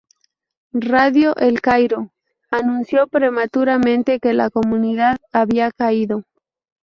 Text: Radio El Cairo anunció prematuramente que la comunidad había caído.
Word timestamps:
Radio 0.93 1.35
El 1.35 1.61
Cairo 1.61 2.11
anunció 2.49 3.05
prematuramente 3.05 4.19
que 4.19 4.33
la 4.33 4.49
comunidad 4.49 5.17
había 5.31 5.71
caído. 5.71 6.23